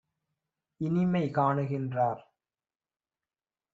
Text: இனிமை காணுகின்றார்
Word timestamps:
இனிமை 0.81 1.23
காணுகின்றார் 1.29 2.21